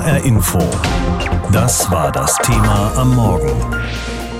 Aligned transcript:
HR 0.00 0.24
Info. 0.24 0.58
Das 1.52 1.90
war 1.90 2.10
das 2.10 2.34
Thema 2.38 2.90
am 2.96 3.14
Morgen. 3.14 3.52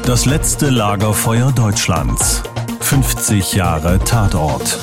Das 0.06 0.24
letzte 0.24 0.70
Lagerfeuer 0.70 1.52
Deutschlands. 1.52 2.42
50 2.80 3.52
Jahre 3.52 3.98
Tatort. 3.98 4.78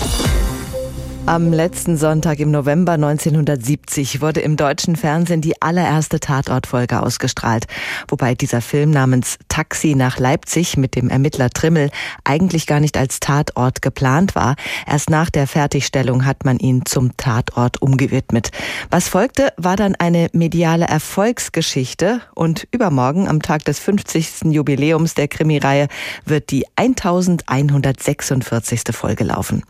Am 1.27 1.51
letzten 1.51 1.97
Sonntag 1.97 2.39
im 2.39 2.51
November 2.51 2.93
1970 2.93 4.21
wurde 4.21 4.39
im 4.39 4.55
deutschen 4.55 4.95
Fernsehen 4.95 5.41
die 5.41 5.61
allererste 5.61 6.21
Tatortfolge 6.21 7.03
ausgestrahlt, 7.03 7.65
wobei 8.07 8.33
dieser 8.33 8.61
Film 8.61 8.91
namens 8.91 9.37
Taxi 9.49 9.93
nach 9.93 10.19
Leipzig 10.19 10.77
mit 10.77 10.95
dem 10.95 11.09
Ermittler 11.09 11.49
Trimmel 11.49 11.89
eigentlich 12.23 12.65
gar 12.65 12.79
nicht 12.79 12.95
als 12.95 13.19
Tatort 13.19 13.81
geplant 13.81 14.35
war. 14.35 14.55
Erst 14.89 15.09
nach 15.09 15.29
der 15.29 15.47
Fertigstellung 15.47 16.25
hat 16.25 16.45
man 16.45 16.59
ihn 16.59 16.85
zum 16.85 17.17
Tatort 17.17 17.81
umgewidmet. 17.81 18.51
Was 18.89 19.09
folgte, 19.09 19.51
war 19.57 19.75
dann 19.75 19.95
eine 19.95 20.29
mediale 20.31 20.85
Erfolgsgeschichte 20.85 22.21
und 22.35 22.69
übermorgen 22.71 23.27
am 23.27 23.41
Tag 23.41 23.65
des 23.65 23.79
50. 23.79 24.53
Jubiläums 24.53 25.13
der 25.13 25.27
Krimireihe 25.27 25.89
wird 26.23 26.51
die 26.51 26.65
1146. 26.77 28.83
Folge 28.93 29.25
laufen. 29.25 29.63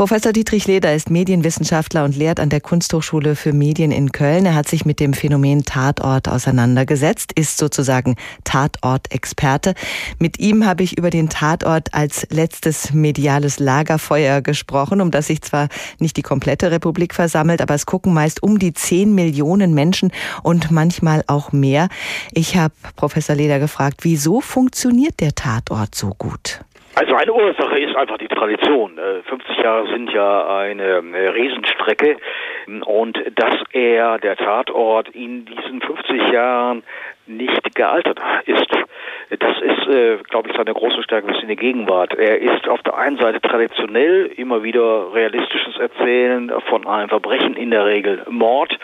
Professor 0.00 0.32
Dietrich 0.32 0.66
Leder 0.66 0.94
ist 0.94 1.10
Medienwissenschaftler 1.10 2.06
und 2.06 2.16
lehrt 2.16 2.40
an 2.40 2.48
der 2.48 2.62
Kunsthochschule 2.62 3.36
für 3.36 3.52
Medien 3.52 3.92
in 3.92 4.12
Köln. 4.12 4.46
Er 4.46 4.54
hat 4.54 4.66
sich 4.66 4.86
mit 4.86 4.98
dem 4.98 5.12
Phänomen 5.12 5.66
Tatort 5.66 6.26
auseinandergesetzt, 6.26 7.32
ist 7.34 7.58
sozusagen 7.58 8.16
Tatort-Experte. 8.44 9.74
Mit 10.18 10.38
ihm 10.38 10.64
habe 10.64 10.84
ich 10.84 10.96
über 10.96 11.10
den 11.10 11.28
Tatort 11.28 11.92
als 11.92 12.26
letztes 12.30 12.94
mediales 12.94 13.58
Lagerfeuer 13.58 14.40
gesprochen, 14.40 15.02
um 15.02 15.10
das 15.10 15.26
sich 15.26 15.42
zwar 15.42 15.68
nicht 15.98 16.16
die 16.16 16.22
komplette 16.22 16.70
Republik 16.70 17.14
versammelt, 17.14 17.60
aber 17.60 17.74
es 17.74 17.84
gucken 17.84 18.14
meist 18.14 18.42
um 18.42 18.58
die 18.58 18.72
zehn 18.72 19.14
Millionen 19.14 19.74
Menschen 19.74 20.12
und 20.42 20.70
manchmal 20.70 21.24
auch 21.26 21.52
mehr. 21.52 21.90
Ich 22.32 22.56
habe 22.56 22.72
Professor 22.96 23.36
Leder 23.36 23.58
gefragt, 23.58 23.98
wieso 24.00 24.40
funktioniert 24.40 25.20
der 25.20 25.34
Tatort 25.34 25.94
so 25.94 26.14
gut? 26.16 26.60
Also 26.94 27.14
eine 27.14 27.32
Ursache 27.32 27.78
ist 27.78 27.96
einfach 27.96 28.18
die 28.18 28.28
Tradition. 28.28 28.98
50 29.24 29.58
äh, 29.58 29.62
Jahre 29.62 29.86
sind 29.88 30.12
ja 30.12 30.58
eine 30.58 31.02
Riesenstrecke 31.34 32.16
und 32.84 33.18
dass 33.36 33.54
er, 33.72 34.18
der 34.18 34.36
Tatort, 34.36 35.08
in 35.10 35.44
diesen 35.46 35.80
50 35.80 36.32
Jahren 36.32 36.82
nicht 37.26 37.74
gealtert 37.74 38.20
ist. 38.46 38.66
Das 39.38 39.60
ist, 39.60 39.86
äh, 39.86 40.18
glaube 40.28 40.50
ich, 40.50 40.56
seine 40.56 40.74
große 40.74 41.02
Stärke 41.04 41.28
bis 41.28 41.40
in 41.42 41.48
die 41.48 41.56
Gegenwart. 41.56 42.14
Er 42.14 42.40
ist 42.40 42.68
auf 42.68 42.82
der 42.82 42.96
einen 42.96 43.18
Seite 43.18 43.40
traditionell 43.40 44.26
immer 44.36 44.64
wieder 44.64 45.14
realistisches 45.14 45.78
Erzählen 45.78 46.52
von 46.68 46.86
einem 46.86 47.08
Verbrechen, 47.08 47.54
in 47.54 47.70
der 47.70 47.86
Regel 47.86 48.22
Mord 48.28 48.76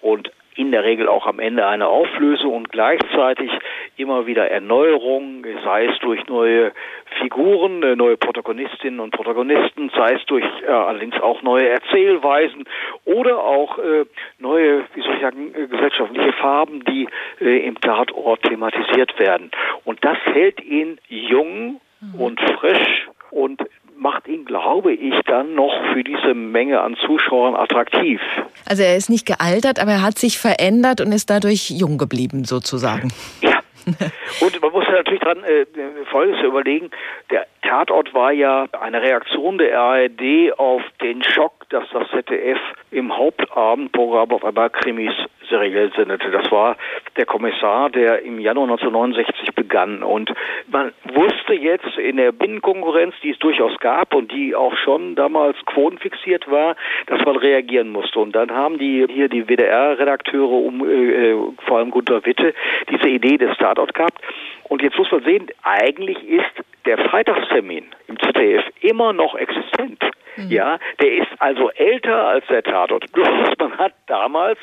und 0.00 0.32
in 0.56 0.70
der 0.70 0.84
Regel 0.84 1.08
auch 1.08 1.26
am 1.26 1.38
Ende 1.38 1.66
eine 1.66 1.88
Auflösung 1.88 2.54
und 2.54 2.70
gleichzeitig 2.70 3.50
immer 3.96 4.26
wieder 4.26 4.50
Erneuerung, 4.50 5.44
sei 5.64 5.86
es 5.86 5.98
durch 6.00 6.26
neue 6.26 6.72
Figuren, 7.20 7.82
äh, 7.82 7.96
neue 7.96 8.16
Protagonistinnen 8.16 9.00
und 9.00 9.12
Protagonisten, 9.12 9.90
sei 9.96 10.14
es 10.14 10.24
durch 10.26 10.44
äh, 10.66 10.70
allerdings 10.70 11.20
auch 11.20 11.42
neue 11.42 11.68
Erzählweisen 11.68 12.64
oder 13.04 13.42
auch 13.42 13.78
äh, 13.78 14.04
neue, 14.38 14.84
wie 14.94 15.02
soll 15.02 15.14
ich 15.14 15.20
sagen, 15.20 15.54
äh, 15.54 15.66
gesellschaftliche 15.66 16.32
Farben, 16.34 16.84
die 16.84 17.08
äh, 17.40 17.66
im 17.66 17.80
Tatort 17.80 18.42
thematisiert 18.42 19.18
werden. 19.18 19.50
Und 19.84 20.04
das 20.04 20.18
hält 20.32 20.62
ihn 20.62 20.98
jung 21.08 21.80
und 22.18 22.40
frisch 22.40 23.08
und 23.30 23.62
macht 24.02 24.26
ihn, 24.28 24.44
glaube 24.44 24.92
ich, 24.92 25.14
dann 25.26 25.54
noch 25.54 25.72
für 25.92 26.04
diese 26.04 26.34
Menge 26.34 26.80
an 26.80 26.96
Zuschauern 27.06 27.54
attraktiv. 27.54 28.20
Also 28.68 28.82
er 28.82 28.96
ist 28.96 29.08
nicht 29.08 29.26
gealtert, 29.26 29.78
aber 29.80 29.92
er 29.92 30.02
hat 30.02 30.18
sich 30.18 30.38
verändert 30.38 31.00
und 31.00 31.12
ist 31.12 31.30
dadurch 31.30 31.70
jung 31.70 31.98
geblieben, 31.98 32.44
sozusagen. 32.44 33.12
Ja. 33.40 33.60
Und 34.40 34.62
man 34.62 34.70
muss 34.70 34.84
ja 34.86 34.92
natürlich 34.92 35.20
dran 35.20 35.42
äh, 35.42 35.66
Folgendes 36.10 36.44
überlegen. 36.44 36.90
Der 37.30 37.46
Tatort 37.62 38.14
war 38.14 38.30
ja 38.30 38.66
eine 38.80 39.02
Reaktion 39.02 39.58
der 39.58 39.76
ARD 39.76 40.56
auf 40.56 40.82
den 41.02 41.22
Schock, 41.24 41.68
dass 41.70 41.84
das 41.92 42.08
ZDF 42.10 42.58
im 42.92 43.16
Hauptabendprogramm 43.16 44.30
auf 44.30 44.44
einmal 44.44 44.70
Krimis 44.70 45.14
seriell 45.52 45.92
sendete. 45.94 46.30
Das 46.30 46.50
war 46.50 46.76
der 47.16 47.26
Kommissar, 47.26 47.90
der 47.90 48.22
im 48.22 48.40
Januar 48.40 48.64
1969 48.70 49.54
begann. 49.54 50.02
Und 50.02 50.32
man 50.68 50.92
wusste 51.12 51.52
jetzt 51.54 51.98
in 51.98 52.16
der 52.16 52.32
Binnenkonkurrenz, 52.32 53.14
die 53.22 53.30
es 53.30 53.38
durchaus 53.38 53.78
gab 53.78 54.14
und 54.14 54.32
die 54.32 54.54
auch 54.54 54.74
schon 54.76 55.14
damals 55.14 55.56
quotenfixiert 55.66 56.50
war, 56.50 56.76
dass 57.06 57.24
man 57.24 57.36
reagieren 57.36 57.90
musste. 57.90 58.18
Und 58.18 58.32
dann 58.32 58.50
haben 58.50 58.78
die 58.78 59.06
hier 59.08 59.28
die 59.28 59.46
WDR-Redakteure 59.46 60.50
um 60.50 60.88
äh, 60.88 61.32
äh, 61.32 61.36
vor 61.66 61.78
allem 61.78 61.90
Gunter 61.90 62.24
Witte 62.24 62.54
diese 62.90 63.08
Idee 63.08 63.36
des 63.36 63.56
Tatort 63.58 63.94
gehabt. 63.94 64.18
Und 64.64 64.82
jetzt 64.82 64.96
muss 64.96 65.10
man 65.12 65.22
sehen, 65.22 65.48
eigentlich 65.62 66.16
ist 66.26 66.64
der 66.86 66.98
Freitagstermin 66.98 67.86
im 68.08 68.18
ZDF 68.18 68.64
immer 68.80 69.12
noch 69.12 69.34
existent. 69.34 70.02
Mhm. 70.36 70.50
Ja, 70.50 70.78
der 71.00 71.14
ist 71.14 71.28
also 71.38 71.70
älter 71.70 72.26
als 72.26 72.46
der 72.46 72.62
Tatort. 72.62 73.04
Bloß 73.12 73.28
man 73.58 73.78
hat 73.78 73.92
damals 74.06 74.58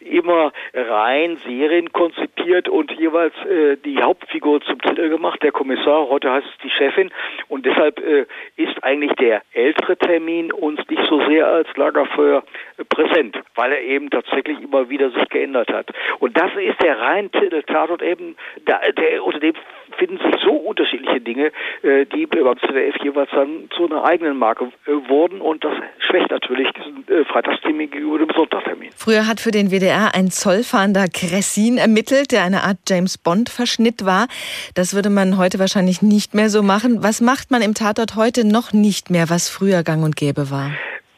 immer 0.00 0.52
rein 0.74 1.38
Serien 1.46 1.92
konzipiert 1.92 2.68
und 2.68 2.90
jeweils 2.92 3.34
äh, 3.46 3.76
die 3.76 4.02
Hauptfigur 4.02 4.60
zum 4.62 4.80
Titel 4.80 5.08
gemacht, 5.08 5.42
der 5.42 5.52
Kommissar, 5.52 6.08
heute 6.08 6.30
heißt 6.30 6.46
es 6.46 6.58
die 6.62 6.70
Chefin 6.70 7.10
und 7.48 7.64
deshalb 7.64 7.98
äh, 8.00 8.26
ist 8.56 8.82
eigentlich 8.82 9.12
der 9.12 9.42
ältere 9.52 9.96
Termin 9.96 10.52
uns 10.52 10.80
nicht 10.88 11.02
so 11.08 11.24
sehr 11.26 11.46
als 11.46 11.68
Lagerfeuer 11.76 12.42
äh, 12.76 12.84
präsent, 12.84 13.38
weil 13.54 13.72
er 13.72 13.80
eben 13.80 14.10
tatsächlich 14.10 14.60
immer 14.60 14.88
wieder 14.90 15.10
sich 15.10 15.28
geändert 15.30 15.72
hat. 15.72 15.90
Und 16.18 16.36
das 16.36 16.50
ist 16.56 16.82
der 16.82 17.00
rein 17.00 17.30
Titel 17.32 17.62
Tatort 17.62 18.02
eben, 18.02 18.36
da, 18.66 18.80
der, 18.96 19.24
unter 19.24 19.40
dem 19.40 19.54
finden 19.98 20.18
sich 20.18 20.40
so 20.42 20.52
unterschiedliche 20.52 21.20
Dinge, 21.20 21.52
äh, 21.82 22.06
die 22.06 22.26
beim 22.26 22.58
ZDF 22.58 22.96
jeweils 23.02 23.30
dann 23.32 23.68
zu 23.76 23.86
einer 23.86 24.04
eigenen 24.04 24.36
Marke 24.36 24.70
äh, 24.86 25.08
wurden 25.08 25.40
und 25.40 25.64
das 25.64 25.72
schwächt 25.98 26.30
natürlich 26.30 26.68
diesen 26.72 27.06
äh, 27.08 27.24
Freitagstermin 27.24 27.90
gegenüber 27.90 28.18
dem 28.18 28.30
Sonntagstermin. 28.34 28.90
Früher 28.96 29.26
hat 29.26 29.40
für 29.40 29.50
den 29.50 29.70
WDR 29.70 30.14
ein 30.14 30.30
Zollfahnder 30.30 31.06
Kressin 31.12 31.78
ermittelt, 31.78 32.32
der 32.32 32.44
eine 32.44 32.62
Art 32.62 32.78
James 32.88 33.18
Bond 33.18 33.48
Verschnitt 33.50 34.04
war. 34.04 34.26
Das 34.74 34.94
würde 34.94 35.10
man 35.10 35.38
heute 35.38 35.58
wahrscheinlich 35.58 36.02
nicht 36.02 36.34
mehr 36.34 36.50
so 36.50 36.62
machen. 36.62 37.02
Was 37.02 37.20
macht 37.20 37.50
man 37.50 37.62
im 37.62 37.74
Tatort 37.74 38.16
heute 38.16 38.46
noch 38.46 38.72
nicht 38.72 39.10
mehr, 39.10 39.30
was 39.30 39.48
früher 39.48 39.82
gang 39.82 40.04
und 40.04 40.16
gäbe 40.16 40.50
war? 40.50 40.70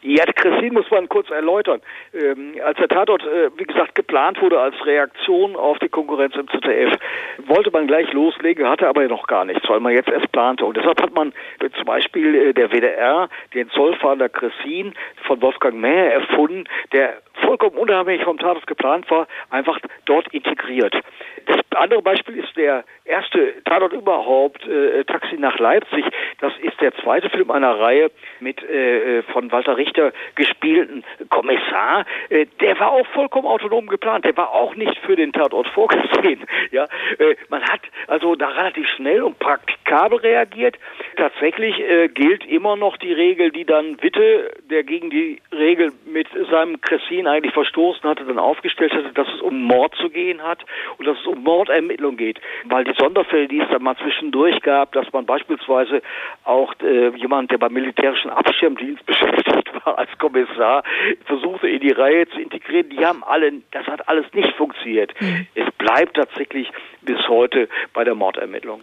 Ja, 0.08 0.24
Christine 0.24 0.70
muss 0.70 0.88
man 0.92 1.08
kurz 1.08 1.30
erläutern. 1.30 1.80
Ähm, 2.14 2.54
als 2.64 2.78
der 2.78 2.86
Tatort, 2.86 3.24
äh, 3.24 3.50
wie 3.56 3.64
gesagt, 3.64 3.96
geplant 3.96 4.40
wurde 4.40 4.60
als 4.60 4.76
Reaktion 4.86 5.56
auf 5.56 5.80
die 5.80 5.88
Konkurrenz 5.88 6.36
im 6.36 6.46
ZDF, 6.46 6.96
wollte 7.46 7.72
man 7.72 7.88
gleich 7.88 8.12
loslegen, 8.12 8.68
hatte 8.68 8.86
aber 8.86 9.02
noch 9.08 9.26
gar 9.26 9.44
nichts, 9.44 9.68
weil 9.68 9.80
man 9.80 9.94
jetzt 9.94 10.08
erst 10.08 10.30
plante. 10.30 10.64
Und 10.64 10.76
deshalb 10.76 11.02
hat 11.02 11.12
man 11.12 11.32
äh, 11.58 11.70
zum 11.70 11.86
Beispiel 11.86 12.36
äh, 12.36 12.52
der 12.52 12.70
WDR 12.70 13.28
den 13.52 13.68
Zollfahnder 13.70 14.28
Cressin 14.28 14.94
von 15.24 15.42
Wolfgang 15.42 15.74
Mäher 15.74 16.12
erfunden, 16.12 16.68
der 16.92 17.14
vollkommen 17.42 17.76
unabhängig 17.76 18.24
vom 18.24 18.38
Tatort 18.38 18.66
geplant 18.66 19.10
war, 19.10 19.26
einfach 19.50 19.78
dort 20.04 20.28
integriert. 20.32 20.94
Das 21.46 21.58
andere 21.76 22.02
Beispiel 22.02 22.38
ist 22.38 22.56
der 22.56 22.84
erste 23.04 23.62
Tatort 23.64 23.92
überhaupt, 23.92 24.66
äh, 24.66 25.04
Taxi 25.04 25.36
nach 25.36 25.58
Leipzig. 25.58 26.04
Das 26.40 26.52
ist 26.60 26.80
der 26.80 26.94
zweite 26.96 27.30
Film 27.30 27.50
einer 27.50 27.78
Reihe 27.78 28.10
mit 28.40 28.62
äh, 28.62 29.22
von 29.24 29.52
Walter 29.52 29.76
Richter 29.76 30.12
gespielten 30.34 31.04
Kommissar. 31.30 32.04
Äh, 32.30 32.46
der 32.60 32.78
war 32.80 32.90
auch 32.90 33.06
vollkommen 33.08 33.46
autonom 33.46 33.86
geplant. 33.86 34.24
Der 34.24 34.36
war 34.36 34.50
auch 34.50 34.74
nicht 34.74 34.98
für 34.98 35.16
den 35.16 35.32
Tatort 35.32 35.68
vorgesehen. 35.68 36.44
Ja, 36.72 36.84
äh, 37.18 37.36
man 37.48 37.62
hat 37.62 37.80
also 38.08 38.34
da 38.34 38.48
relativ 38.48 38.88
schnell 38.88 39.22
und 39.22 39.38
praktikabel 39.38 40.18
reagiert. 40.18 40.76
Tatsächlich 41.16 41.78
äh, 41.78 42.08
gilt 42.08 42.44
immer 42.44 42.76
noch 42.76 42.96
die 42.96 43.12
Regel, 43.12 43.50
die 43.50 43.64
dann 43.64 44.02
Witte, 44.02 44.50
der 44.68 44.82
gegen 44.82 45.10
die 45.10 45.40
Regel 45.52 45.92
mit 46.06 46.26
seinem 46.50 46.80
Cressin 46.80 47.25
eigentlich 47.26 47.54
verstoßen 47.54 48.02
hatte, 48.08 48.24
dann 48.24 48.38
aufgestellt 48.38 48.92
hatte, 48.92 49.12
dass 49.12 49.28
es 49.34 49.40
um 49.40 49.62
Mord 49.62 49.94
zu 49.96 50.10
gehen 50.10 50.42
hat 50.42 50.64
und 50.98 51.06
dass 51.06 51.18
es 51.18 51.26
um 51.26 51.42
Mordermittlung 51.42 52.16
geht. 52.16 52.40
Weil 52.64 52.84
die 52.84 52.94
Sonderfälle, 52.98 53.48
die 53.48 53.60
es 53.60 53.68
dann 53.70 53.82
mal 53.82 53.96
zwischendurch 53.96 54.60
gab, 54.62 54.92
dass 54.92 55.12
man 55.12 55.26
beispielsweise 55.26 56.02
auch 56.44 56.74
äh, 56.82 57.08
jemand, 57.16 57.50
der 57.50 57.58
beim 57.58 57.72
militärischen 57.72 58.30
Abschirmdienst 58.30 59.04
beschäftigt 59.06 59.70
war 59.84 59.98
als 59.98 60.10
Kommissar, 60.18 60.82
versuchte 61.24 61.68
in 61.68 61.80
die 61.80 61.92
Reihe 61.92 62.28
zu 62.28 62.40
integrieren, 62.40 62.90
die 62.90 63.04
haben 63.04 63.22
alle, 63.24 63.52
das 63.72 63.86
hat 63.86 64.08
alles 64.08 64.26
nicht 64.32 64.52
funktioniert. 64.56 65.12
Mhm. 65.20 65.46
Es 65.54 65.70
bleibt 65.78 66.16
tatsächlich 66.16 66.70
bis 67.02 67.18
heute 67.28 67.68
bei 67.94 68.04
der 68.04 68.14
Mordermittlung. 68.14 68.80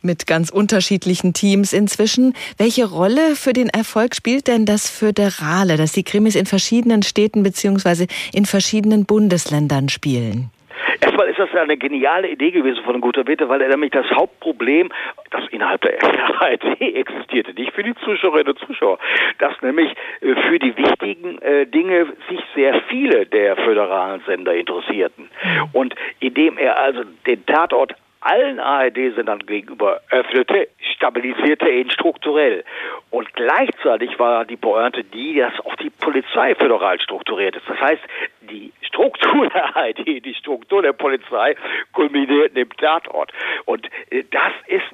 Mit 0.00 0.26
ganz 0.26 0.50
unterschiedlichen 0.50 1.34
Teams 1.34 1.72
inzwischen. 1.72 2.34
Welche 2.56 2.86
Rolle 2.86 3.36
für 3.36 3.52
den 3.52 3.68
Erfolg 3.68 4.14
spielt 4.14 4.48
denn 4.48 4.64
das 4.64 4.88
Föderale, 4.88 5.76
dass 5.76 5.92
die 5.92 6.04
Krimis 6.04 6.36
in 6.36 6.46
verschiedenen 6.46 7.02
Städten 7.02 7.42
beziehungsweise 7.84 8.06
in 8.32 8.46
verschiedenen 8.46 9.04
Bundesländern 9.04 9.88
spielen? 9.88 10.50
Erstmal 11.00 11.28
ist 11.28 11.38
das 11.38 11.54
eine 11.54 11.76
geniale 11.76 12.28
Idee 12.28 12.50
gewesen 12.50 12.82
von 12.84 13.00
Guter 13.00 13.26
Witte, 13.26 13.48
weil 13.48 13.60
er 13.60 13.68
nämlich 13.68 13.90
das 13.90 14.06
Hauptproblem, 14.10 14.90
das 15.30 15.42
innerhalb 15.50 15.82
der 15.82 16.02
ARD 16.02 16.80
existierte, 16.80 17.52
nicht 17.54 17.72
für 17.72 17.82
die 17.82 17.94
Zuschauerinnen 17.96 18.52
und 18.52 18.58
Zuschauer, 18.60 18.98
dass 19.38 19.60
nämlich 19.60 19.92
äh, 20.20 20.34
für 20.48 20.58
die 20.58 20.76
wichtigen 20.76 21.40
äh, 21.42 21.66
Dinge 21.66 22.06
sich 22.28 22.40
sehr 22.54 22.80
viele 22.88 23.26
der 23.26 23.56
föderalen 23.56 24.22
Sender 24.26 24.54
interessierten. 24.54 25.28
Und 25.72 25.94
indem 26.20 26.58
er 26.58 26.78
also 26.78 27.02
den 27.26 27.44
Tatort 27.46 27.94
allen 28.24 28.58
ARD-Sendern 28.58 29.40
gegenüber 29.40 30.00
öffnete, 30.10 30.68
stabilisierte 30.96 31.66
er 31.68 31.80
ihn 31.80 31.90
strukturell. 31.90 32.64
Und 33.10 33.32
gleichzeitig 33.34 34.18
war 34.18 34.44
die 34.44 34.56
Pointe 34.56 35.04
die, 35.04 35.36
dass 35.36 35.58
auch 35.60 35.76
die 35.76 35.90
Polizei 35.90 36.54
föderal 36.54 37.00
strukturiert 37.00 37.56
ist. 37.56 37.68
Das 37.68 37.80
heißt, 37.80 38.02
die 38.42 38.72
Struktur 38.82 39.48
der 39.48 39.76
ARD, 39.76 40.24
die 40.24 40.34
Struktur 40.34 40.82
der 40.82 40.92
Polizei 40.92 41.54
kulminiert 41.92 42.56
im 42.56 42.70
Tatort. 42.76 43.32
Und 43.66 43.88
äh, 44.10 44.24
das 44.30 44.52
ist 44.66 44.84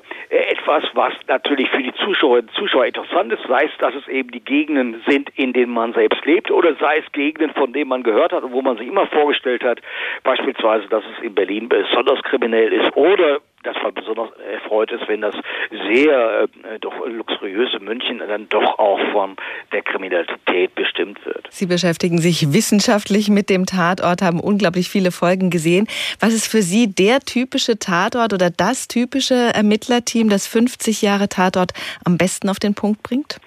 etwas, 0.70 0.84
was 0.94 1.12
natürlich 1.26 1.68
für 1.70 1.82
die 1.82 1.92
Zuschauerinnen 1.94 2.50
Zuschauer 2.54 2.86
interessant 2.86 3.32
ist, 3.32 3.42
sei 3.48 3.64
es, 3.64 3.70
dass 3.78 3.94
es 3.94 4.06
eben 4.08 4.30
die 4.30 4.44
Gegenden 4.44 5.02
sind, 5.06 5.30
in 5.36 5.52
denen 5.52 5.72
man 5.72 5.92
selbst 5.92 6.24
lebt, 6.24 6.50
oder 6.50 6.74
sei 6.76 6.98
es 6.98 7.12
Gegenden, 7.12 7.50
von 7.54 7.72
denen 7.72 7.88
man 7.88 8.02
gehört 8.02 8.32
hat 8.32 8.44
und 8.44 8.52
wo 8.52 8.62
man 8.62 8.76
sich 8.76 8.86
immer 8.86 9.06
vorgestellt 9.06 9.64
hat, 9.64 9.80
beispielsweise, 10.22 10.86
dass 10.88 11.02
es 11.04 11.24
in 11.24 11.34
Berlin 11.34 11.68
besonders 11.68 12.22
kriminell 12.22 12.72
ist, 12.72 12.96
oder 12.96 13.40
das 13.62 13.76
war 13.82 13.92
besonders 13.92 14.30
erfreut 14.38 14.90
ist, 14.90 15.06
wenn 15.08 15.20
das 15.20 15.34
sehr 15.70 16.48
äh, 16.64 16.78
doch 16.80 16.94
luxuriöse 17.06 17.78
München 17.80 18.18
dann 18.18 18.48
doch 18.48 18.78
auch 18.78 18.98
von 19.12 19.36
der 19.72 19.82
Kriminalität 19.82 20.74
bestimmt 20.74 21.24
wird. 21.26 21.46
Sie 21.50 21.66
beschäftigen 21.66 22.18
sich 22.18 22.52
wissenschaftlich 22.52 23.28
mit 23.28 23.50
dem 23.50 23.66
Tatort, 23.66 24.22
haben 24.22 24.40
unglaublich 24.40 24.88
viele 24.88 25.12
Folgen 25.12 25.50
gesehen. 25.50 25.86
Was 26.20 26.32
ist 26.32 26.46
für 26.46 26.62
Sie 26.62 26.92
der 26.92 27.20
typische 27.20 27.78
Tatort 27.78 28.32
oder 28.32 28.50
das 28.50 28.88
typische 28.88 29.34
Ermittlerteam, 29.34 30.30
das 30.30 30.46
50 30.46 31.02
Jahre 31.02 31.28
Tatort 31.28 31.72
am 32.04 32.16
besten 32.16 32.48
auf 32.48 32.58
den 32.58 32.74
Punkt 32.74 33.02
bringt? 33.02 33.40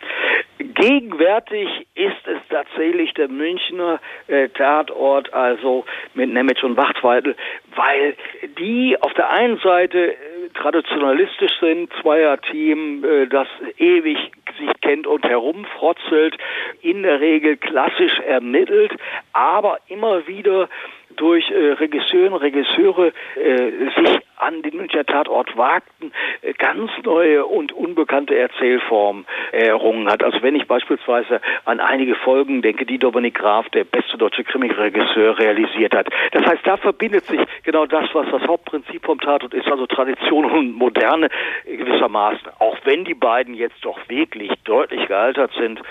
Gegenwärtig 0.59 1.87
ist 1.95 2.27
es 2.27 2.39
tatsächlich 2.49 3.13
der 3.13 3.27
Münchner 3.27 3.99
äh, 4.27 4.49
Tatort, 4.49 5.33
also 5.33 5.85
mit 6.13 6.31
Nemitz 6.31 6.61
und 6.63 6.77
Wachtweidel, 6.77 7.35
weil 7.75 8.15
die 8.59 8.97
auf 9.01 9.13
der 9.13 9.31
einen 9.31 9.57
Seite 9.59 10.13
äh, 10.13 10.15
traditionalistisch 10.53 11.51
sind, 11.59 11.91
Zweierteam, 12.01 13.03
äh, 13.03 13.27
das 13.27 13.47
ewig 13.77 14.17
sich 14.59 14.69
kennt 14.81 15.07
und 15.07 15.25
herumfrotzelt, 15.25 16.37
in 16.81 17.03
der 17.03 17.19
Regel 17.19 17.57
klassisch 17.57 18.19
ermittelt, 18.19 18.91
aber 19.33 19.79
immer 19.87 20.27
wieder 20.27 20.69
durch 21.15 21.49
äh, 21.49 21.73
Regisseurinnen 21.73 22.33
und 22.33 22.41
Regisseure 22.41 23.13
äh, 23.35 23.71
sich 23.95 24.19
an 24.37 24.61
den 24.61 24.77
Münchner 24.77 25.05
Tatort 25.05 25.55
wagten, 25.57 26.11
äh, 26.41 26.53
ganz 26.53 26.91
neue 27.03 27.45
und 27.45 27.71
unbekannte 27.71 28.37
Erzählformen 28.37 29.25
errungen 29.51 30.09
hat. 30.09 30.23
Also 30.23 30.41
wenn 30.41 30.55
ich 30.55 30.67
beispielsweise 30.67 31.41
an 31.65 31.79
einige 31.79 32.15
Folgen 32.15 32.61
denke, 32.61 32.85
die 32.85 32.97
Dominik 32.97 33.35
Graf, 33.35 33.69
der 33.69 33.83
beste 33.83 34.17
deutsche 34.17 34.43
Krimi-Regisseur, 34.43 35.39
realisiert 35.39 35.95
hat. 35.95 36.07
Das 36.31 36.45
heißt, 36.45 36.65
da 36.65 36.77
verbindet 36.77 37.25
sich 37.25 37.39
genau 37.63 37.85
das, 37.85 38.09
was 38.13 38.27
das 38.31 38.41
Hauptprinzip 38.43 39.05
vom 39.05 39.19
Tatort 39.19 39.53
ist, 39.53 39.67
also 39.67 39.85
Tradition 39.87 40.45
und 40.45 40.73
Moderne 40.73 41.29
gewissermaßen. 41.65 42.47
Auch 42.59 42.77
wenn 42.83 43.05
die 43.05 43.13
beiden 43.13 43.53
jetzt 43.53 43.83
doch 43.83 43.97
wirklich 44.07 44.51
deutlich 44.63 45.07
gealtert 45.07 45.51
sind 45.57 45.81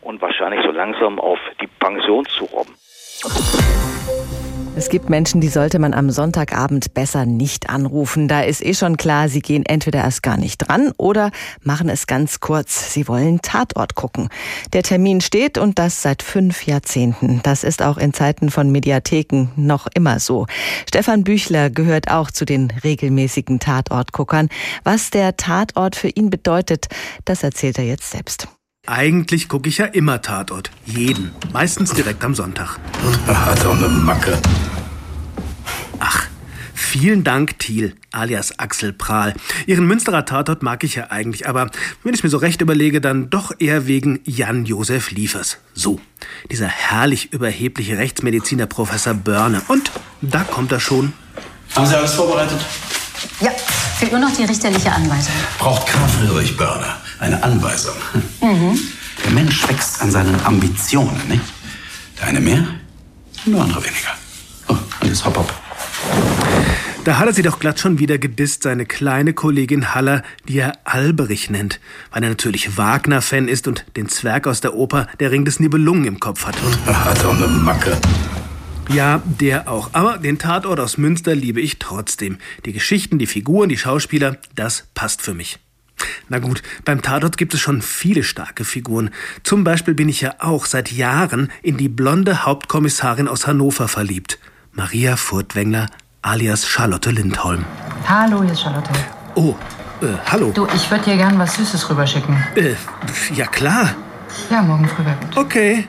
und 0.00 0.20
wahrscheinlich 0.22 0.64
so 0.64 0.70
langsam 0.70 1.18
auf 1.18 1.38
die 1.60 1.66
Pension 1.66 2.24
zu 2.26 2.44
robben. 2.44 2.74
Es 4.78 4.90
gibt 4.90 5.10
Menschen, 5.10 5.40
die 5.40 5.48
sollte 5.48 5.80
man 5.80 5.92
am 5.92 6.08
Sonntagabend 6.08 6.94
besser 6.94 7.26
nicht 7.26 7.68
anrufen. 7.68 8.28
Da 8.28 8.42
ist 8.42 8.64
eh 8.64 8.74
schon 8.74 8.96
klar, 8.96 9.28
sie 9.28 9.40
gehen 9.40 9.66
entweder 9.66 9.98
erst 9.98 10.22
gar 10.22 10.36
nicht 10.36 10.58
dran 10.58 10.92
oder 10.96 11.32
machen 11.64 11.88
es 11.88 12.06
ganz 12.06 12.38
kurz. 12.38 12.92
Sie 12.94 13.08
wollen 13.08 13.42
Tatort 13.42 13.96
gucken. 13.96 14.28
Der 14.72 14.84
Termin 14.84 15.20
steht 15.20 15.58
und 15.58 15.80
das 15.80 16.00
seit 16.02 16.22
fünf 16.22 16.64
Jahrzehnten. 16.64 17.40
Das 17.42 17.64
ist 17.64 17.82
auch 17.82 17.98
in 17.98 18.14
Zeiten 18.14 18.52
von 18.52 18.70
Mediatheken 18.70 19.48
noch 19.56 19.88
immer 19.94 20.20
so. 20.20 20.46
Stefan 20.88 21.24
Büchler 21.24 21.70
gehört 21.70 22.08
auch 22.08 22.30
zu 22.30 22.44
den 22.44 22.70
regelmäßigen 22.70 23.58
Tatortguckern. 23.58 24.48
Was 24.84 25.10
der 25.10 25.36
Tatort 25.36 25.96
für 25.96 26.08
ihn 26.08 26.30
bedeutet, 26.30 26.86
das 27.24 27.42
erzählt 27.42 27.78
er 27.78 27.84
jetzt 27.84 28.12
selbst. 28.12 28.46
Eigentlich 28.88 29.48
gucke 29.48 29.68
ich 29.68 29.76
ja 29.76 29.84
immer 29.84 30.22
Tatort. 30.22 30.70
Jeden. 30.86 31.32
Meistens 31.52 31.92
direkt 31.92 32.24
am 32.24 32.34
Sonntag. 32.34 32.78
Hat 33.26 33.66
auch 33.66 33.76
eine 33.76 33.86
Macke. 33.86 34.38
Ach, 36.00 36.24
vielen 36.72 37.22
Dank, 37.22 37.58
Thiel, 37.58 37.96
alias 38.12 38.58
Axel 38.58 38.94
Prahl. 38.94 39.34
Ihren 39.66 39.86
Münsterer 39.86 40.24
Tatort 40.24 40.62
mag 40.62 40.84
ich 40.84 40.94
ja 40.94 41.10
eigentlich, 41.10 41.46
aber 41.46 41.70
wenn 42.02 42.14
ich 42.14 42.24
mir 42.24 42.30
so 42.30 42.38
recht 42.38 42.62
überlege, 42.62 43.02
dann 43.02 43.28
doch 43.28 43.52
eher 43.58 43.86
wegen 43.86 44.20
Jan-Josef 44.24 45.10
Liefers. 45.10 45.58
So, 45.74 46.00
dieser 46.50 46.68
herrlich 46.68 47.30
überhebliche 47.34 47.98
Rechtsmediziner 47.98 48.64
Professor 48.64 49.12
Börne. 49.12 49.60
Und 49.68 49.90
da 50.22 50.44
kommt 50.44 50.72
er 50.72 50.80
schon. 50.80 51.12
Haben 51.76 51.86
Sie 51.86 51.94
alles 51.94 52.14
vorbereitet? 52.14 52.64
Ja, 53.42 53.50
fehlt 53.50 54.12
nur 54.12 54.20
noch 54.22 54.34
die 54.34 54.44
richterliche 54.44 54.90
Anweisung. 54.90 55.34
Braucht 55.58 55.86
Karl 55.86 56.08
Friedrich 56.08 56.56
Börner 56.56 56.96
eine 57.18 57.42
Anweisung. 57.42 57.94
Mhm. 58.40 58.78
Der 59.24 59.32
Mensch 59.32 59.68
wächst 59.68 60.00
an 60.00 60.10
seinen 60.10 60.40
Ambitionen, 60.44 61.20
nicht? 61.28 61.42
Der 62.18 62.28
eine 62.28 62.40
mehr, 62.40 62.64
der 63.46 63.60
andere 63.60 63.82
weniger. 63.84 64.14
Oh, 64.68 64.76
alles 65.00 65.24
hopp 65.24 65.36
hopp. 65.36 65.52
Da 67.04 67.18
hat 67.18 67.26
er 67.26 67.32
sie 67.32 67.42
doch 67.42 67.58
glatt 67.58 67.80
schon 67.80 67.98
wieder 67.98 68.18
gedisst, 68.18 68.64
seine 68.64 68.84
kleine 68.84 69.32
Kollegin 69.32 69.94
Haller, 69.94 70.22
die 70.46 70.58
er 70.58 70.72
Alberich 70.84 71.48
nennt, 71.48 71.80
weil 72.10 72.22
er 72.22 72.28
natürlich 72.28 72.76
Wagner-Fan 72.76 73.48
ist 73.48 73.66
und 73.66 73.86
den 73.96 74.08
Zwerg 74.08 74.46
aus 74.46 74.60
der 74.60 74.74
Oper 74.74 75.06
Der 75.18 75.30
Ring 75.30 75.44
des 75.44 75.58
Nibelungen 75.58 76.04
im 76.04 76.20
Kopf 76.20 76.44
hat. 76.44 76.56
Er 76.86 77.04
hat 77.06 77.24
auch 77.24 77.34
eine 77.34 77.48
Macke. 77.48 77.98
Ja, 78.90 79.22
der 79.24 79.70
auch. 79.70 79.90
Aber 79.92 80.18
den 80.18 80.38
Tatort 80.38 80.80
aus 80.80 80.98
Münster 80.98 81.34
liebe 81.34 81.60
ich 81.60 81.78
trotzdem. 81.78 82.38
Die 82.64 82.72
Geschichten, 82.72 83.18
die 83.18 83.26
Figuren, 83.26 83.68
die 83.68 83.78
Schauspieler, 83.78 84.36
das 84.54 84.84
passt 84.94 85.22
für 85.22 85.34
mich. 85.34 85.58
Na 86.28 86.38
gut, 86.38 86.62
beim 86.84 87.02
Tatort 87.02 87.36
gibt 87.36 87.54
es 87.54 87.60
schon 87.60 87.82
viele 87.82 88.22
starke 88.22 88.64
Figuren. 88.64 89.10
Zum 89.42 89.64
Beispiel 89.64 89.94
bin 89.94 90.08
ich 90.08 90.20
ja 90.20 90.34
auch 90.38 90.66
seit 90.66 90.92
Jahren 90.92 91.50
in 91.62 91.76
die 91.76 91.88
blonde 91.88 92.44
Hauptkommissarin 92.44 93.28
aus 93.28 93.46
Hannover 93.46 93.88
verliebt. 93.88 94.38
Maria 94.72 95.16
Furtwängler 95.16 95.86
alias 96.22 96.66
Charlotte 96.66 97.10
Lindholm. 97.10 97.64
Hallo, 98.06 98.42
hier 98.42 98.52
ist 98.52 98.62
Charlotte. 98.62 98.90
Oh, 99.34 99.54
äh, 100.02 100.06
hallo. 100.26 100.52
Du, 100.52 100.66
ich 100.74 100.90
würde 100.90 101.04
dir 101.04 101.16
gern 101.16 101.38
was 101.38 101.54
Süßes 101.56 101.88
rüberschicken. 101.90 102.36
Äh, 102.54 102.74
ja 103.34 103.46
klar. 103.46 103.94
Ja, 104.50 104.62
morgen 104.62 104.88
früh 104.88 105.04
wäre 105.04 105.16
gut. 105.16 105.36
Okay, 105.36 105.88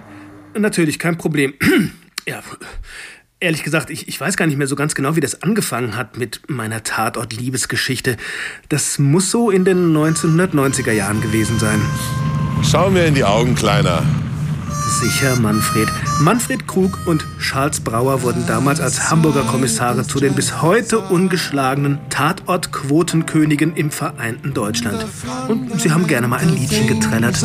natürlich, 0.53 0.97
kein 0.99 1.17
Problem. 1.17 1.53
ja, 2.27 2.41
Ehrlich 3.41 3.63
gesagt, 3.63 3.89
ich, 3.89 4.09
ich 4.09 4.19
weiß 4.19 4.35
gar 4.35 4.47
nicht 4.47 4.57
mehr 4.57 4.67
so 4.67 4.75
ganz 4.75 4.95
genau, 4.95 5.15
wie 5.15 5.21
das 5.21 5.43
angefangen 5.43 5.95
hat 5.95 6.17
mit 6.17 6.41
meiner 6.49 6.83
Tatort-Liebesgeschichte. 6.83 8.17
Das 8.67 8.99
muss 8.99 9.31
so 9.31 9.49
in 9.49 9.63
den 9.63 9.95
1990er 9.95 10.91
Jahren 10.91 11.21
gewesen 11.21 11.57
sein. 11.57 11.79
Schau 12.69 12.89
mir 12.89 13.05
in 13.05 13.15
die 13.15 13.23
Augen, 13.23 13.55
Kleiner. 13.55 14.03
Sicher, 14.89 15.37
Manfred. 15.37 15.87
Manfred 16.19 16.67
Krug 16.67 16.99
und 17.05 17.25
Charles 17.39 17.79
Brauer 17.79 18.23
wurden 18.23 18.45
damals 18.45 18.81
als 18.81 19.09
Hamburger 19.09 19.43
Kommissare 19.43 20.05
zu 20.05 20.19
den 20.19 20.33
bis 20.33 20.61
heute 20.61 20.99
ungeschlagenen 20.99 21.99
Tatort-Quotenkönigen 22.09 23.73
im 23.73 23.89
vereinten 23.89 24.53
Deutschland. 24.53 25.05
Und 25.47 25.79
sie 25.79 25.91
haben 25.91 26.07
gerne 26.07 26.27
mal 26.27 26.39
ein 26.39 26.49
Liedchen 26.49 26.87
getrellert. 26.87 27.41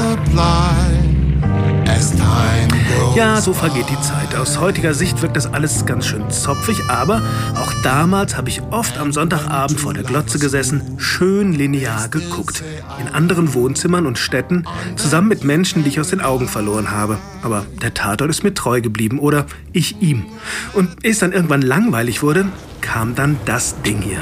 Ja, 3.14 3.40
so 3.40 3.52
vergeht 3.52 3.87
die 3.88 4.00
Zeit. 4.00 4.34
Aus 4.34 4.58
heutiger 4.58 4.92
Sicht 4.92 5.23
wirkt 5.23 5.37
das 5.37 5.52
alles 5.52 5.87
ganz 5.87 6.06
schön 6.06 6.30
zopfig, 6.30 6.78
aber 6.88 7.23
auch 7.54 7.73
damals 7.82 8.37
habe 8.37 8.49
ich 8.49 8.61
oft 8.70 8.99
am 8.99 9.12
Sonntagabend 9.12 9.78
vor 9.78 9.94
der 9.94 10.02
Glotze 10.02 10.38
gesessen, 10.38 10.82
schön 10.99 11.52
linear 11.52 12.08
geguckt. 12.08 12.64
In 13.00 13.14
anderen 13.14 13.54
Wohnzimmern 13.54 14.06
und 14.06 14.18
Städten, 14.18 14.64
zusammen 14.96 15.28
mit 15.28 15.44
Menschen, 15.44 15.84
die 15.84 15.90
ich 15.90 16.00
aus 16.00 16.08
den 16.08 16.20
Augen 16.20 16.49
verloren 16.49 16.90
habe. 16.90 17.18
Aber 17.42 17.64
der 17.82 17.94
Tatort 17.94 18.30
ist 18.30 18.42
mir 18.42 18.54
treu 18.54 18.80
geblieben 18.80 19.20
oder 19.20 19.46
ich 19.73 20.02
ihm. 20.02 20.25
Und 20.73 21.04
ehe 21.04 21.12
es 21.12 21.20
dann 21.20 21.32
irgendwann 21.32 21.62
langweilig 21.62 22.23
wurde, 22.23 22.46
kam 22.80 23.14
dann 23.14 23.37
das 23.44 23.80
Ding 23.82 24.02
hier. 24.02 24.18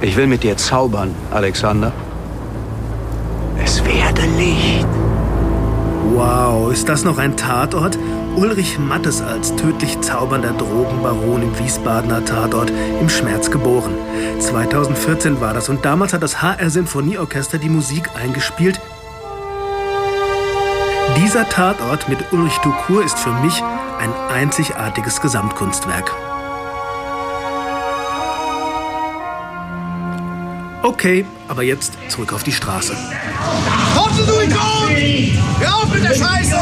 Ich 0.00 0.16
will 0.16 0.26
mit 0.26 0.42
dir 0.42 0.56
zaubern, 0.56 1.14
Alexander. 1.32 1.92
Es 3.62 3.84
werde 3.84 4.22
Licht. 4.36 4.86
Wow, 6.14 6.70
ist 6.70 6.90
das 6.90 7.04
noch 7.04 7.16
ein 7.16 7.38
Tatort? 7.38 7.98
Ulrich 8.36 8.78
Mattes 8.78 9.22
als 9.22 9.56
tödlich 9.56 9.98
zaubernder 10.02 10.52
Drogenbaron 10.52 11.42
im 11.42 11.58
Wiesbadener 11.58 12.22
Tatort 12.22 12.70
im 13.00 13.08
Schmerz 13.08 13.50
geboren. 13.50 13.94
2014 14.38 15.40
war 15.40 15.54
das 15.54 15.70
und 15.70 15.86
damals 15.86 16.12
hat 16.12 16.22
das 16.22 16.42
HR 16.42 16.68
Sinfonieorchester 16.68 17.56
die 17.56 17.70
Musik 17.70 18.10
eingespielt. 18.14 18.78
Dieser 21.16 21.48
Tatort 21.48 22.06
mit 22.10 22.18
Ulrich 22.30 22.58
Ducour 22.58 23.02
ist 23.02 23.18
für 23.18 23.32
mich 23.32 23.62
ein 23.98 24.12
einzigartiges 24.30 25.22
Gesamtkunstwerk. 25.22 26.12
Okay, 30.82 31.24
aber 31.46 31.62
jetzt 31.62 31.92
zurück 32.08 32.32
auf 32.32 32.42
die 32.42 32.52
Straße. 32.52 32.94
Kommst 33.94 34.18
du! 34.18 34.32
Hör 35.60 35.76
auf 35.76 35.92
mit 35.92 36.02
der 36.02 36.14
Scheiße! 36.14 36.56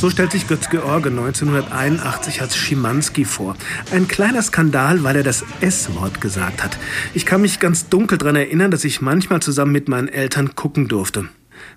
So 0.00 0.10
stellt 0.10 0.32
sich 0.32 0.48
Götz-George 0.48 1.10
1981 1.10 2.42
als 2.42 2.56
Schimanski 2.56 3.24
vor. 3.24 3.54
Ein 3.92 4.08
kleiner 4.08 4.42
Skandal, 4.42 5.04
weil 5.04 5.14
er 5.14 5.22
das 5.22 5.44
S-Wort 5.60 6.20
gesagt 6.20 6.64
hat. 6.64 6.76
Ich 7.14 7.24
kann 7.24 7.42
mich 7.42 7.60
ganz 7.60 7.88
dunkel 7.88 8.18
daran 8.18 8.34
erinnern, 8.34 8.72
dass 8.72 8.82
ich 8.82 9.00
manchmal 9.00 9.40
zusammen 9.40 9.70
mit 9.70 9.88
meinen 9.88 10.08
Eltern 10.08 10.56
gucken 10.56 10.88
durfte. 10.88 11.28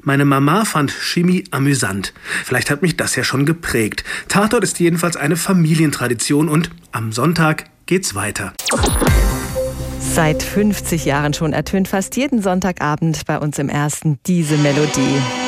Meine 0.01 0.25
Mama 0.25 0.65
fand 0.65 0.91
Chemie 0.91 1.43
amüsant. 1.51 2.13
Vielleicht 2.43 2.71
hat 2.71 2.81
mich 2.81 2.97
das 2.97 3.15
ja 3.15 3.23
schon 3.23 3.45
geprägt. 3.45 4.03
Tatort 4.27 4.63
ist 4.63 4.79
jedenfalls 4.79 5.15
eine 5.15 5.35
Familientradition 5.35 6.49
und 6.49 6.71
am 6.91 7.11
Sonntag 7.11 7.65
geht's 7.85 8.15
weiter. 8.15 8.53
Seit 10.15 10.43
50 10.43 11.03
Jahren 11.03 11.33
schon 11.33 11.51
ertönt 11.51 11.89
fast 11.89 12.15
jeden 12.15 12.41
Sonntagabend 12.41 13.25
bei 13.25 13.37
uns 13.37 13.59
im 13.59 13.67
Ersten 13.67 14.17
diese 14.25 14.55
Melodie. 14.55 15.44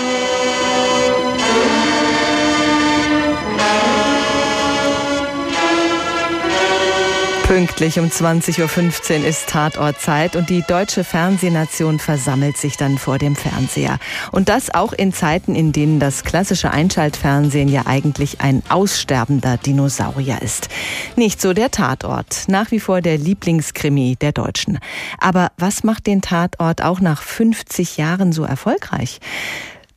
Pünktlich 7.47 7.97
um 7.97 8.07
20.15 8.07 9.21
Uhr 9.21 9.25
ist 9.25 9.47
Tatortzeit 9.47 10.35
und 10.35 10.49
die 10.49 10.63
deutsche 10.67 11.05
Fernsehnation 11.05 11.97
versammelt 11.97 12.57
sich 12.57 12.75
dann 12.75 12.97
vor 12.97 13.19
dem 13.19 13.37
Fernseher. 13.37 13.99
Und 14.33 14.49
das 14.49 14.73
auch 14.73 14.91
in 14.91 15.13
Zeiten, 15.13 15.55
in 15.55 15.71
denen 15.71 16.01
das 16.01 16.25
klassische 16.25 16.71
Einschaltfernsehen 16.71 17.69
ja 17.69 17.83
eigentlich 17.85 18.41
ein 18.41 18.63
aussterbender 18.67 19.55
Dinosaurier 19.55 20.41
ist. 20.41 20.67
Nicht 21.15 21.39
so 21.39 21.53
der 21.53 21.71
Tatort, 21.71 22.49
nach 22.49 22.71
wie 22.71 22.81
vor 22.81 22.99
der 22.99 23.17
Lieblingskrimi 23.17 24.17
der 24.19 24.33
Deutschen. 24.33 24.79
Aber 25.17 25.53
was 25.57 25.85
macht 25.85 26.05
den 26.05 26.21
Tatort 26.21 26.83
auch 26.83 26.99
nach 26.99 27.21
50 27.21 27.95
Jahren 27.95 28.33
so 28.33 28.43
erfolgreich? 28.43 29.21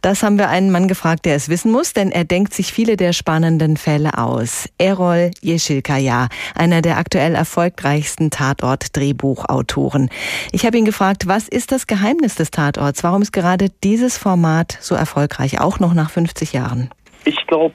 Das 0.02 0.23
haben 0.23 0.38
wir 0.38 0.49
einen 0.49 0.71
Mann 0.71 0.88
gefragt, 0.88 1.26
der 1.26 1.35
es 1.35 1.50
wissen 1.50 1.71
muss, 1.71 1.92
denn 1.92 2.11
er 2.11 2.25
denkt 2.25 2.54
sich 2.54 2.73
viele 2.73 2.97
der 2.97 3.12
spannenden 3.12 3.76
Fälle 3.76 4.16
aus. 4.16 4.66
Erol 4.78 5.30
Yeşilkaya, 5.42 6.28
einer 6.54 6.80
der 6.80 6.97
aktuell 6.97 7.35
erfolgreichsten 7.35 8.30
Tatort-Drehbuchautoren. 8.30 10.09
Ich 10.52 10.64
habe 10.64 10.78
ihn 10.78 10.87
gefragt, 10.87 11.26
was 11.26 11.49
ist 11.49 11.71
das 11.71 11.87
Geheimnis 11.87 12.35
des 12.35 12.50
Tatorts? 12.50 13.04
Warum 13.04 13.21
ist 13.21 13.33
gerade 13.33 13.66
dieses 13.85 14.16
Format 14.16 14.78
so 14.80 14.95
erfolgreich, 14.95 15.61
auch 15.61 15.80
noch 15.80 15.92
nach 15.92 16.09
50 16.09 16.54
Jahren? 16.54 16.90
Ich 17.26 17.47
glaube, 17.47 17.75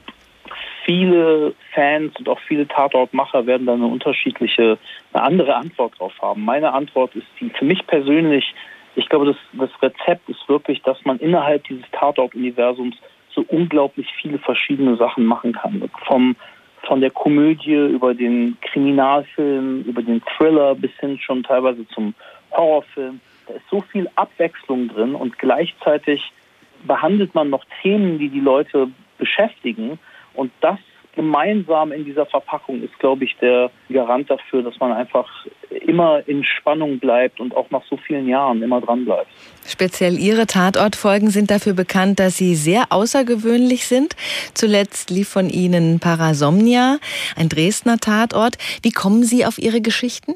viele 0.84 1.54
Fans 1.74 2.12
und 2.18 2.28
auch 2.28 2.40
viele 2.48 2.66
Tatortmacher 2.66 3.46
werden 3.46 3.66
da 3.66 3.74
eine 3.74 3.86
unterschiedliche, 3.86 4.78
eine 5.12 5.22
andere 5.22 5.54
Antwort 5.54 5.98
drauf 5.98 6.12
haben. 6.20 6.44
Meine 6.44 6.72
Antwort 6.72 7.14
ist 7.14 7.26
die 7.40 7.50
für 7.50 7.64
mich 7.64 7.86
persönlich 7.86 8.52
ich 8.96 9.08
glaube, 9.08 9.26
das, 9.26 9.36
das 9.52 9.70
Rezept 9.82 10.28
ist 10.28 10.48
wirklich, 10.48 10.82
dass 10.82 11.04
man 11.04 11.18
innerhalb 11.18 11.64
dieses 11.64 11.84
Tatort-Universums 11.92 12.96
so 13.30 13.44
unglaublich 13.48 14.08
viele 14.20 14.38
verschiedene 14.38 14.96
Sachen 14.96 15.26
machen 15.26 15.52
kann. 15.52 15.88
Vom, 16.06 16.34
von 16.82 17.02
der 17.02 17.10
Komödie 17.10 17.74
über 17.74 18.14
den 18.14 18.56
Kriminalfilm, 18.62 19.82
über 19.82 20.02
den 20.02 20.22
Thriller 20.22 20.74
bis 20.74 20.90
hin 20.98 21.18
schon 21.18 21.42
teilweise 21.42 21.86
zum 21.88 22.14
Horrorfilm. 22.52 23.20
Da 23.46 23.54
ist 23.54 23.68
so 23.70 23.82
viel 23.82 24.08
Abwechslung 24.16 24.88
drin 24.88 25.14
und 25.14 25.38
gleichzeitig 25.38 26.32
behandelt 26.86 27.34
man 27.34 27.50
noch 27.50 27.64
Themen, 27.82 28.18
die 28.18 28.30
die 28.30 28.40
Leute 28.40 28.88
beschäftigen. 29.18 29.98
Und 30.32 30.50
das 30.60 30.78
gemeinsam 31.16 31.90
in 31.90 32.04
dieser 32.04 32.26
Verpackung 32.26 32.82
ist, 32.82 32.96
glaube 33.00 33.24
ich, 33.24 33.36
der 33.40 33.70
Garant 33.88 34.30
dafür, 34.30 34.62
dass 34.62 34.78
man 34.78 34.92
einfach 34.92 35.28
immer 35.70 36.22
in 36.28 36.44
Spannung 36.44 37.00
bleibt 37.00 37.40
und 37.40 37.56
auch 37.56 37.70
nach 37.70 37.82
so 37.90 37.96
vielen 37.96 38.28
Jahren 38.28 38.62
immer 38.62 38.80
dran 38.80 39.04
bleibt. 39.04 39.28
Speziell 39.66 40.18
Ihre 40.18 40.46
Tatortfolgen 40.46 41.30
sind 41.30 41.50
dafür 41.50 41.72
bekannt, 41.72 42.20
dass 42.20 42.36
sie 42.36 42.54
sehr 42.54 42.84
außergewöhnlich 42.90 43.86
sind. 43.86 44.14
Zuletzt 44.54 45.10
lief 45.10 45.28
von 45.28 45.48
Ihnen 45.48 45.98
Parasomnia, 45.98 46.98
ein 47.36 47.48
Dresdner 47.48 47.96
Tatort. 47.96 48.58
Wie 48.82 48.92
kommen 48.92 49.24
Sie 49.24 49.44
auf 49.44 49.58
Ihre 49.58 49.80
Geschichten? 49.80 50.34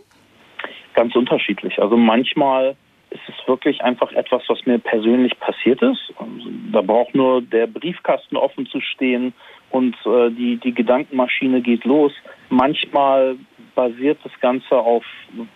Ganz 0.94 1.14
unterschiedlich. 1.14 1.80
Also 1.80 1.96
manchmal 1.96 2.74
ist 3.10 3.22
es 3.28 3.48
wirklich 3.48 3.82
einfach 3.82 4.12
etwas, 4.12 4.42
was 4.48 4.64
mir 4.66 4.78
persönlich 4.78 5.38
passiert 5.38 5.82
ist. 5.82 6.12
Da 6.72 6.80
braucht 6.80 7.14
nur 7.14 7.42
der 7.42 7.66
Briefkasten 7.66 8.36
offen 8.36 8.66
zu 8.66 8.80
stehen 8.80 9.34
und 9.70 9.96
äh, 10.04 10.30
die, 10.30 10.56
die 10.56 10.74
Gedankenmaschine 10.74 11.60
geht 11.60 11.84
los. 11.84 12.12
Manchmal 12.48 13.36
basiert 13.74 14.18
das 14.24 14.32
Ganze 14.40 14.76
auf 14.76 15.04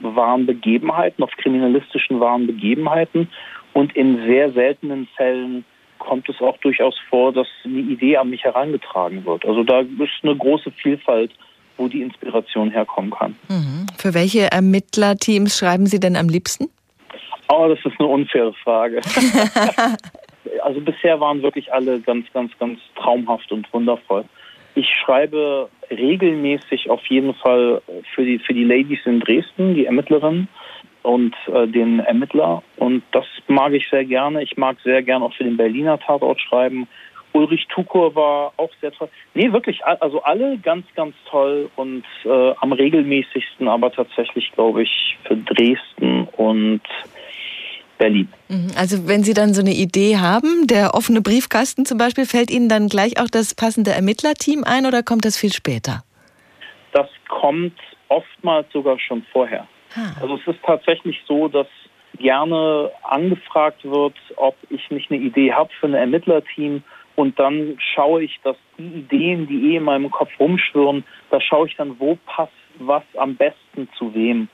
wahren 0.00 0.46
Begebenheiten, 0.46 1.22
auf 1.22 1.32
kriminalistischen 1.36 2.20
wahren 2.20 2.46
Begebenheiten 2.46 3.28
und 3.72 3.94
in 3.96 4.24
sehr 4.24 4.52
seltenen 4.52 5.08
Fällen 5.16 5.64
kommt 5.98 6.28
es 6.28 6.40
auch 6.40 6.56
durchaus 6.58 6.94
vor, 7.08 7.32
dass 7.32 7.46
eine 7.64 7.80
Idee 7.80 8.16
an 8.16 8.30
mich 8.30 8.44
herangetragen 8.44 9.24
wird. 9.24 9.44
Also 9.44 9.64
da 9.64 9.80
ist 9.80 10.12
eine 10.22 10.36
große 10.36 10.70
Vielfalt, 10.70 11.32
wo 11.76 11.88
die 11.88 12.02
Inspiration 12.02 12.70
herkommen 12.70 13.10
kann. 13.10 13.36
Mhm. 13.48 13.86
Für 13.96 14.14
welche 14.14 14.50
Ermittlerteams 14.52 15.58
schreiben 15.58 15.86
Sie 15.86 15.98
denn 15.98 16.16
am 16.16 16.28
liebsten? 16.28 16.68
Oh, 17.48 17.68
das 17.68 17.78
ist 17.84 17.98
eine 17.98 18.08
unfaire 18.08 18.52
Frage. 18.54 19.00
also 20.64 20.80
bisher 20.80 21.20
waren 21.20 21.42
wirklich 21.42 21.72
alle 21.72 22.00
ganz, 22.00 22.26
ganz, 22.32 22.50
ganz 22.58 22.80
traumhaft 22.96 23.52
und 23.52 23.72
wundervoll. 23.72 24.24
Ich 24.74 24.88
schreibe 24.88 25.68
regelmäßig 25.90 26.90
auf 26.90 27.04
jeden 27.06 27.34
Fall 27.34 27.82
für 28.14 28.24
die, 28.24 28.38
für 28.38 28.54
die 28.54 28.64
Ladies 28.64 29.00
in 29.04 29.20
Dresden, 29.20 29.74
die 29.74 29.86
Ermittlerinnen 29.86 30.48
und 31.02 31.36
äh, 31.46 31.68
den 31.68 32.00
Ermittler. 32.00 32.62
Und 32.76 33.02
das 33.12 33.26
mag 33.46 33.72
ich 33.72 33.88
sehr 33.88 34.04
gerne. 34.04 34.42
Ich 34.42 34.56
mag 34.56 34.76
sehr 34.82 35.02
gerne 35.02 35.26
auch 35.26 35.34
für 35.34 35.44
den 35.44 35.56
Berliner 35.56 35.98
Tatort 36.00 36.40
schreiben. 36.40 36.88
Ulrich 37.34 37.66
Tukur 37.68 38.14
war 38.14 38.52
auch 38.56 38.70
sehr 38.80 38.92
toll. 38.92 39.08
Nee, 39.34 39.52
wirklich, 39.52 39.84
also 39.84 40.22
alle 40.22 40.56
ganz, 40.58 40.86
ganz 40.94 41.14
toll 41.28 41.68
und 41.76 42.04
äh, 42.24 42.54
am 42.60 42.72
regelmäßigsten 42.72 43.68
aber 43.68 43.92
tatsächlich, 43.92 44.52
glaube 44.52 44.84
ich, 44.84 45.18
für 45.24 45.36
Dresden 45.36 46.28
und 46.36 46.80
Berlin. 48.04 48.28
Mhm. 48.48 48.68
Also 48.76 49.08
wenn 49.08 49.24
Sie 49.24 49.32
dann 49.32 49.54
so 49.54 49.62
eine 49.62 49.72
Idee 49.72 50.18
haben, 50.18 50.66
der 50.66 50.94
offene 50.94 51.22
Briefkasten 51.22 51.86
zum 51.86 51.96
Beispiel, 51.96 52.26
fällt 52.26 52.50
Ihnen 52.50 52.68
dann 52.68 52.88
gleich 52.88 53.18
auch 53.18 53.28
das 53.30 53.54
passende 53.54 53.92
Ermittlerteam 53.92 54.62
ein 54.64 54.84
oder 54.84 55.02
kommt 55.02 55.24
das 55.24 55.38
viel 55.38 55.52
später? 55.52 56.04
Das 56.92 57.08
kommt 57.28 57.78
oftmals 58.08 58.66
sogar 58.72 58.98
schon 58.98 59.24
vorher. 59.32 59.66
Ah. 59.96 60.20
Also 60.20 60.36
es 60.36 60.54
ist 60.54 60.62
tatsächlich 60.64 61.16
so, 61.26 61.48
dass 61.48 61.66
gerne 62.18 62.90
angefragt 63.02 63.84
wird, 63.84 64.14
ob 64.36 64.54
ich 64.68 64.90
nicht 64.90 65.10
eine 65.10 65.20
Idee 65.20 65.52
habe 65.52 65.70
für 65.80 65.86
ein 65.86 65.94
Ermittlerteam 65.94 66.82
und 67.16 67.38
dann 67.38 67.78
schaue 67.94 68.22
ich, 68.22 68.38
dass 68.44 68.56
die 68.76 69.00
Ideen, 69.00 69.46
die 69.46 69.72
eh 69.72 69.76
in 69.76 69.84
meinem 69.84 70.10
Kopf 70.10 70.30
rumschwirren, 70.38 71.04
da 71.30 71.40
schaue 71.40 71.68
ich 71.68 71.76
dann, 71.76 71.98
wo 71.98 72.18
passt 72.26 72.52
was 72.78 73.04
am 73.16 73.36
besten 73.36 73.88
zu 73.96 74.14
wem. 74.14 74.48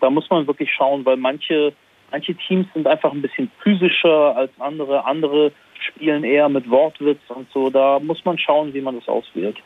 Da 0.00 0.10
muss 0.10 0.28
man 0.30 0.46
wirklich 0.46 0.70
schauen, 0.72 1.04
weil 1.04 1.16
manche 1.16 1.72
Manche 2.10 2.34
Teams 2.34 2.66
sind 2.74 2.86
einfach 2.86 3.12
ein 3.12 3.22
bisschen 3.22 3.50
physischer 3.62 4.36
als 4.36 4.50
andere. 4.58 5.04
Andere 5.04 5.52
spielen 5.78 6.24
eher 6.24 6.48
mit 6.48 6.68
Wortwitz 6.70 7.20
und 7.28 7.48
so. 7.52 7.70
Da 7.70 7.98
muss 8.00 8.24
man 8.24 8.38
schauen, 8.38 8.72
wie 8.74 8.80
man 8.80 8.96
das 8.96 9.08
auswählt. 9.08 9.56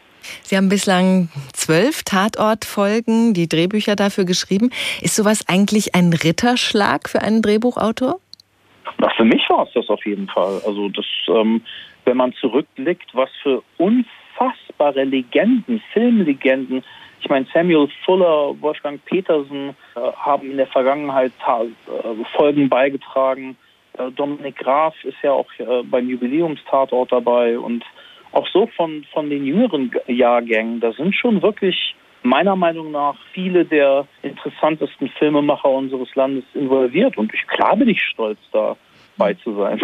Sie 0.42 0.56
haben 0.56 0.68
bislang 0.68 1.28
zwölf 1.52 2.02
Tatortfolgen, 2.04 3.34
die 3.34 3.48
Drehbücher 3.48 3.96
dafür 3.96 4.24
geschrieben. 4.24 4.70
Ist 5.00 5.16
sowas 5.16 5.44
eigentlich 5.48 5.94
ein 5.94 6.12
Ritterschlag 6.12 7.08
für 7.08 7.22
einen 7.22 7.42
Drehbuchautor? 7.42 8.20
Na, 8.98 9.10
für 9.16 9.24
mich 9.24 9.48
war 9.48 9.66
es 9.66 9.72
das 9.74 9.88
auf 9.88 10.04
jeden 10.06 10.28
Fall. 10.28 10.60
Also 10.66 10.88
das, 10.88 11.06
ähm, 11.28 11.62
wenn 12.04 12.16
man 12.16 12.32
zurückblickt, 12.34 13.14
was 13.14 13.30
für 13.42 13.62
unfassbare 13.78 15.04
Legenden, 15.04 15.82
Filmlegenden 15.92 16.84
ich 17.22 17.28
meine, 17.28 17.46
Samuel 17.54 17.88
Fuller, 18.04 18.60
Wolfgang 18.60 19.02
Petersen 19.04 19.70
äh, 19.94 20.00
haben 20.16 20.50
in 20.50 20.56
der 20.56 20.66
Vergangenheit 20.66 21.32
äh, 21.46 22.24
Folgen 22.36 22.68
beigetragen. 22.68 23.56
Äh, 23.96 24.10
Dominik 24.10 24.56
Graf 24.56 24.94
ist 25.04 25.16
ja 25.22 25.32
auch 25.32 25.46
äh, 25.58 25.82
beim 25.84 26.08
Jubiläumstatort 26.08 27.12
dabei 27.12 27.58
und 27.58 27.84
auch 28.32 28.46
so 28.48 28.66
von, 28.76 29.06
von 29.12 29.30
den 29.30 29.44
jüngeren 29.44 29.92
Jahrgängen, 30.06 30.80
da 30.80 30.92
sind 30.92 31.14
schon 31.14 31.42
wirklich 31.42 31.94
meiner 32.22 32.56
Meinung 32.56 32.90
nach 32.90 33.16
viele 33.32 33.64
der 33.64 34.06
interessantesten 34.22 35.08
Filmemacher 35.18 35.68
unseres 35.68 36.14
Landes 36.14 36.44
involviert. 36.54 37.18
Und 37.18 37.32
ich, 37.34 37.46
klar 37.46 37.76
bin 37.76 37.88
ich 37.88 38.00
stolz, 38.00 38.38
da 38.52 38.76
bei 39.16 39.34
zu 39.34 39.54
sein. 39.54 39.80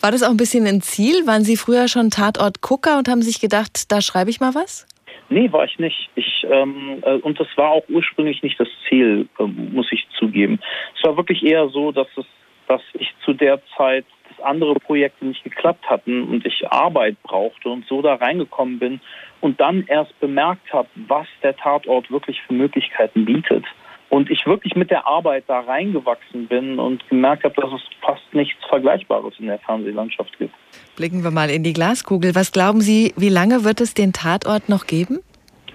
War 0.00 0.12
das 0.12 0.22
auch 0.22 0.30
ein 0.30 0.36
bisschen 0.36 0.66
ein 0.66 0.80
Ziel? 0.80 1.26
Waren 1.26 1.44
Sie 1.44 1.56
früher 1.56 1.88
schon 1.88 2.10
Tatort-Gucker 2.10 2.98
und 2.98 3.08
haben 3.08 3.22
sich 3.22 3.40
gedacht, 3.40 3.90
da 3.90 4.00
schreibe 4.00 4.30
ich 4.30 4.38
mal 4.38 4.54
was? 4.54 4.86
Nee, 5.32 5.50
war 5.50 5.64
ich 5.64 5.78
nicht. 5.78 6.10
Ich, 6.14 6.46
ähm, 6.50 7.02
äh, 7.02 7.14
und 7.14 7.40
das 7.40 7.48
war 7.56 7.70
auch 7.70 7.84
ursprünglich 7.88 8.42
nicht 8.42 8.60
das 8.60 8.68
Ziel, 8.86 9.28
äh, 9.38 9.44
muss 9.44 9.90
ich 9.90 10.06
zugeben. 10.18 10.60
Es 10.96 11.04
war 11.04 11.16
wirklich 11.16 11.42
eher 11.42 11.68
so, 11.68 11.90
dass 11.90 12.08
es, 12.16 12.26
dass 12.68 12.82
ich 12.92 13.14
zu 13.24 13.32
der 13.32 13.60
Zeit, 13.76 14.04
dass 14.28 14.44
andere 14.44 14.74
Projekte 14.74 15.24
nicht 15.24 15.42
geklappt 15.42 15.88
hatten 15.88 16.24
und 16.24 16.44
ich 16.44 16.70
Arbeit 16.70 17.16
brauchte 17.22 17.70
und 17.70 17.86
so 17.86 18.02
da 18.02 18.16
reingekommen 18.16 18.78
bin 18.78 19.00
und 19.40 19.58
dann 19.58 19.84
erst 19.86 20.18
bemerkt 20.20 20.70
habe, 20.70 20.88
was 20.94 21.26
der 21.42 21.56
Tatort 21.56 22.10
wirklich 22.10 22.42
für 22.42 22.52
Möglichkeiten 22.52 23.24
bietet. 23.24 23.64
Und 24.12 24.30
ich 24.30 24.44
wirklich 24.44 24.74
mit 24.74 24.90
der 24.90 25.06
Arbeit 25.06 25.44
da 25.46 25.60
reingewachsen 25.60 26.46
bin 26.46 26.78
und 26.78 27.08
gemerkt 27.08 27.44
habe, 27.44 27.54
dass 27.58 27.72
es 27.72 27.80
fast 28.04 28.22
nichts 28.32 28.62
Vergleichbares 28.68 29.32
in 29.38 29.46
der 29.46 29.58
Fernsehlandschaft 29.60 30.38
gibt. 30.38 30.54
Blicken 30.96 31.24
wir 31.24 31.30
mal 31.30 31.48
in 31.48 31.62
die 31.62 31.72
Glaskugel. 31.72 32.34
Was 32.34 32.52
glauben 32.52 32.82
Sie, 32.82 33.14
wie 33.16 33.30
lange 33.30 33.64
wird 33.64 33.80
es 33.80 33.94
den 33.94 34.12
Tatort 34.12 34.68
noch 34.68 34.86
geben? 34.86 35.20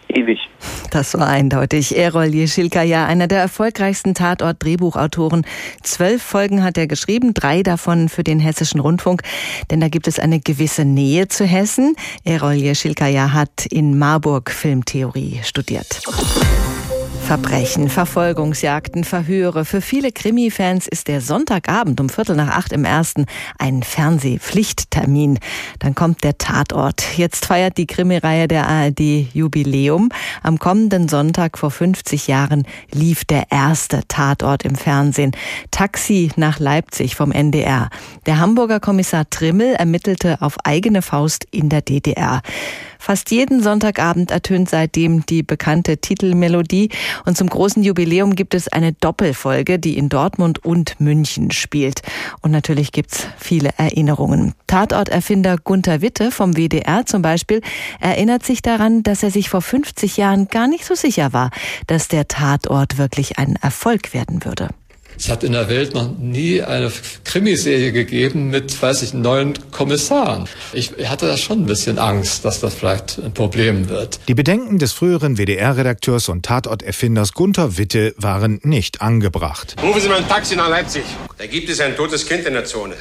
Ewig. 0.10 0.40
Das 0.92 1.18
war 1.18 1.28
eindeutig. 1.28 1.98
Errol 1.98 2.26
Jeschilkaya, 2.26 3.08
einer 3.08 3.28
der 3.28 3.40
erfolgreichsten 3.40 4.14
Tatort-Drehbuchautoren. 4.14 5.44
Zwölf 5.82 6.22
Folgen 6.22 6.64
hat 6.64 6.78
er 6.78 6.86
geschrieben, 6.86 7.34
drei 7.34 7.64
davon 7.64 8.08
für 8.08 8.24
den 8.24 8.40
Hessischen 8.40 8.80
Rundfunk, 8.80 9.24
denn 9.72 9.82
da 9.82 9.90
gibt 9.90 10.08
es 10.08 10.20
eine 10.20 10.40
gewisse 10.40 10.86
Nähe 10.86 11.28
zu 11.28 11.44
Hessen. 11.44 11.96
Errol 12.24 12.54
Jeschilkaya 12.54 13.34
hat 13.34 13.66
in 13.66 13.98
Marburg 13.98 14.52
Filmtheorie 14.52 15.40
studiert. 15.44 16.04
Verbrechen, 17.28 17.90
Verfolgungsjagden, 17.90 19.04
Verhöre. 19.04 19.66
Für 19.66 19.82
viele 19.82 20.14
Krimi-Fans 20.14 20.88
ist 20.88 21.10
der 21.10 21.20
Sonntagabend 21.20 22.00
um 22.00 22.08
Viertel 22.08 22.38
nach 22.38 22.56
acht 22.56 22.72
im 22.72 22.86
ersten 22.86 23.26
ein 23.60 23.84
Fernsehpflichttermin. 23.84 25.38
Dann 25.80 25.94
kommt 25.94 26.24
der 26.24 26.38
Tatort. 26.38 27.18
Jetzt 27.18 27.46
feiert 27.46 27.78
die 27.78 27.86
Krimireihe 27.86 28.48
der 28.48 28.70
ARD 28.70 29.28
Jubiläum. 29.34 30.08
Am 30.42 30.58
kommenden 30.58 31.10
Sonntag 31.10 31.58
vor 31.58 31.70
50 31.70 32.28
Jahren 32.28 32.66
lief 32.94 33.26
der 33.26 33.52
erste 33.52 34.08
Tatort 34.08 34.64
im 34.64 34.76
Fernsehen. 34.76 35.32
Taxi 35.70 36.32
nach 36.38 36.60
Leipzig 36.60 37.18
vom 37.18 37.34
NDR. 37.34 37.90
Der 38.26 38.40
Hamburger 38.40 38.80
Kommissar 38.80 39.30
Trimmel 39.30 39.74
ermittelte 39.74 40.38
auf 40.42 40.56
eigene 40.64 41.02
Faust 41.02 41.46
in 41.52 41.68
der 41.68 41.82
DDR. 41.82 42.42
Fast 43.08 43.32
jeden 43.32 43.64
Sonntagabend 43.64 44.32
ertönt 44.32 44.70
seitdem 44.70 45.26
die 45.26 45.42
bekannte 45.42 45.96
Titelmelodie 45.96 46.90
und 47.26 47.38
zum 47.38 47.48
großen 47.48 47.82
Jubiläum 47.82 48.36
gibt 48.36 48.54
es 48.54 48.68
eine 48.68 48.92
Doppelfolge, 48.92 49.80
die 49.80 49.98
in 49.98 50.10
Dortmund 50.10 50.66
und 50.66 51.00
München 51.00 51.52
spielt. 51.52 52.02
Und 52.42 52.52
natürlich 52.52 52.92
gibt's 52.92 53.30
viele 53.38 53.70
Erinnerungen. 53.78 54.56
Tatorterfinder 54.68 55.56
Gunther 55.56 56.02
Witte 56.02 56.32
vom 56.32 56.58
WDR 56.58 57.06
zum 57.06 57.22
Beispiel 57.22 57.62
erinnert 58.02 58.44
sich 58.44 58.62
daran, 58.62 59.04
dass 59.04 59.24
er 59.24 59.32
sich 59.32 59.48
vor 59.48 59.62
50 59.62 60.18
Jahren 60.18 60.50
gar 60.50 60.68
nicht 60.68 60.84
so 60.84 60.94
sicher 60.94 61.32
war, 61.32 61.52
dass 61.88 62.10
der 62.10 62.28
Tatort 62.28 62.98
wirklich 62.98 63.40
ein 63.40 63.56
Erfolg 63.56 64.14
werden 64.14 64.44
würde. 64.44 64.68
Es 65.20 65.30
hat 65.30 65.44
in 65.44 65.54
der 65.54 65.68
Welt 65.68 65.94
noch 65.94 66.16
nie 66.18 66.62
eine 66.62 66.92
Krimiserie 67.24 67.92
gegeben 67.92 68.50
mit, 68.50 68.80
weiß 68.82 69.02
ich, 69.02 69.14
neuen 69.14 69.54
Kommissaren. 69.72 70.48
Ich 70.74 70.92
hatte 71.06 71.28
da 71.28 71.38
schon 71.38 71.64
ein 71.64 71.66
bisschen 71.66 71.98
Angst, 71.98 72.46
dass 72.46 72.60
das 72.60 72.76
vielleicht 72.76 73.18
ein 73.18 73.34
Problem 73.34 73.90
wird. 73.90 74.20
Die 74.28 74.36
Bedenken 74.36 74.78
des 74.78 74.94
früheren 74.94 75.38
WDR-Redakteurs 75.38 76.30
und 76.30 76.46
Tatorterfinders 76.46 77.34
Gunther 77.34 77.78
Witte 77.78 78.14
waren 78.18 78.60
nicht 78.64 79.02
angebracht. 79.02 79.76
Rufen 79.82 80.02
Sie 80.02 80.08
mal 80.08 80.20
ein 80.20 80.28
Taxi 80.28 80.56
nach 80.56 80.70
Leipzig. 80.70 81.04
Da 81.38 81.48
gibt 81.48 81.70
es 81.70 81.80
ein 81.80 81.96
totes 81.96 82.26
Kind 82.26 82.46
in 82.46 82.54
der 82.54 82.66
Zone. 82.66 82.96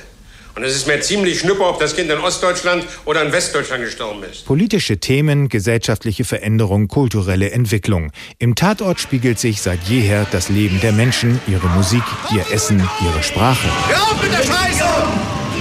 Und 0.57 0.65
es 0.65 0.75
ist 0.75 0.87
mir 0.87 0.99
ziemlich 1.01 1.41
schnupper, 1.41 1.69
ob 1.69 1.81
das 1.81 1.95
Kind 1.95 2.11
in 2.11 2.19
Ostdeutschland 2.19 2.87
oder 3.05 3.23
in 3.23 3.31
Westdeutschland 3.31 3.85
gestorben 3.85 4.23
ist. 4.23 4.47
Politische 4.47 4.97
Themen, 4.97 5.51
gesellschaftliche 5.51 6.25
Veränderung, 6.25 6.89
kulturelle 6.89 7.51
Entwicklung. 7.51 8.11
Im 8.39 8.55
Tatort 8.55 8.99
spiegelt 8.99 9.39
sich 9.39 9.61
seit 9.61 9.83
jeher 9.85 10.27
das 10.31 10.49
Leben 10.49 10.81
der 10.81 10.93
Menschen, 10.93 11.43
ihre 11.47 11.69
Musik, 11.69 12.03
ihr 12.35 12.51
Essen, 12.55 12.89
ihre 13.05 13.23
Sprache. 13.23 13.69
Hör 13.89 14.03
auf 14.03 14.23
mit 14.23 14.33
der 14.33 14.39
Scheiße! 14.39 14.85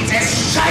Dieses 0.02 0.56
nichts! 0.56 0.65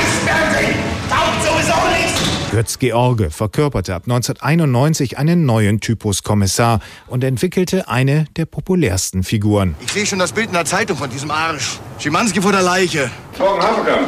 Götz 2.55 2.79
George 2.79 3.31
verkörperte 3.31 3.97
ab 3.97 4.05
1991 4.05 5.19
einen 5.19 5.45
neuen 5.45 5.81
Typus 5.81 6.23
Kommissar 6.23 6.79
und 7.09 7.25
entwickelte 7.25 7.89
eine 7.89 8.27
der 8.37 8.47
populärsten 8.47 9.25
Figuren. 9.25 9.75
Ich 9.81 9.91
sehe 9.91 10.07
schon 10.07 10.21
das 10.21 10.31
Bild 10.31 10.47
in 10.47 10.53
der 10.53 10.65
Zeitung 10.65 10.97
von 10.97 11.11
diesem 11.11 11.33
Arsch. 11.33 11.81
Schimanski 11.99 12.41
vor 12.41 12.53
der 12.53 12.63
Leiche. 12.63 13.11
Morgen, 13.41 13.61
Haferkamp. 13.61 14.07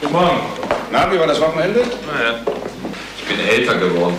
Guten 0.00 0.12
Morgen. 0.12 0.38
Na, 0.92 1.12
wie 1.12 1.18
war 1.18 1.26
das 1.26 1.40
Wochenende? 1.40 1.80
Naja, 1.80 2.38
ich 3.18 3.24
bin 3.26 3.44
älter 3.44 3.76
geworden. 3.76 4.14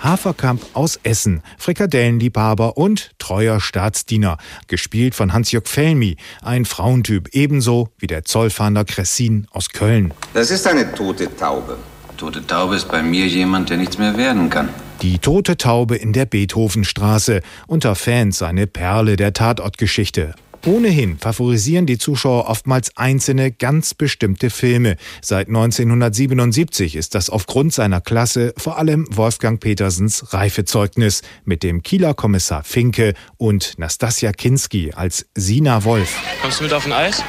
Haferkamp 0.00 0.62
aus 0.74 1.00
Essen, 1.02 1.42
Frikadellenliebhaber 1.58 2.76
und 2.76 3.10
treuer 3.18 3.58
Staatsdiener, 3.60 4.38
gespielt 4.68 5.16
von 5.16 5.32
Hans-Jörg 5.32 5.66
Felmi, 5.66 6.16
ein 6.42 6.64
Frauentyp 6.64 7.30
ebenso 7.32 7.88
wie 7.98 8.06
der 8.06 8.22
Zollfahnder 8.22 8.84
Cressin 8.84 9.48
aus 9.50 9.70
Köln. 9.70 10.14
Das 10.32 10.52
ist 10.52 10.64
eine 10.68 10.94
tote 10.94 11.34
Taube. 11.34 11.76
Tote 12.24 12.46
Taube 12.46 12.74
ist 12.74 12.90
bei 12.90 13.02
mir 13.02 13.26
jemand, 13.26 13.68
der 13.68 13.76
nichts 13.76 13.98
mehr 13.98 14.16
werden 14.16 14.48
kann. 14.48 14.70
Die 15.02 15.18
tote 15.18 15.58
Taube 15.58 15.96
in 15.96 16.14
der 16.14 16.24
Beethovenstraße, 16.24 17.42
unter 17.66 17.94
Fans 17.94 18.40
eine 18.40 18.66
Perle 18.66 19.16
der 19.16 19.34
Tatortgeschichte. 19.34 20.34
Ohnehin 20.64 21.18
favorisieren 21.18 21.84
die 21.84 21.98
Zuschauer 21.98 22.48
oftmals 22.48 22.96
einzelne, 22.96 23.52
ganz 23.52 23.92
bestimmte 23.92 24.48
Filme. 24.48 24.96
Seit 25.20 25.48
1977 25.48 26.96
ist 26.96 27.14
das 27.14 27.28
aufgrund 27.28 27.74
seiner 27.74 28.00
Klasse 28.00 28.54
vor 28.56 28.78
allem 28.78 29.06
Wolfgang 29.10 29.60
Petersens 29.60 30.32
Reifezeugnis 30.32 31.20
mit 31.44 31.62
dem 31.62 31.82
Kieler 31.82 32.14
Kommissar 32.14 32.64
Finke 32.64 33.12
und 33.36 33.74
Nastasia 33.76 34.32
Kinski 34.32 34.92
als 34.94 35.26
Sina 35.34 35.84
Wolf. 35.84 36.16
Kommst 36.40 36.60
du 36.60 36.64
mit 36.64 36.72
auf 36.72 36.86
ein 36.86 36.92
Eis? 36.94 37.22